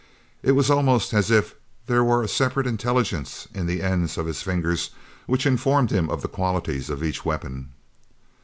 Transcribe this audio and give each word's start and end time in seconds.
It 0.41 0.53
was 0.53 0.71
almost 0.71 1.13
as 1.13 1.29
if 1.29 1.53
there 1.85 2.03
were 2.03 2.23
a 2.23 2.27
separate 2.27 2.65
intelligence 2.65 3.47
in 3.53 3.67
the 3.67 3.83
ends 3.83 4.17
of 4.17 4.25
his 4.25 4.41
fingers 4.41 4.89
which 5.27 5.45
informed 5.45 5.91
him 5.91 6.09
of 6.09 6.23
the 6.23 6.27
qualities 6.27 6.89
of 6.89 7.03
each 7.03 7.23
weapon. 7.23 7.71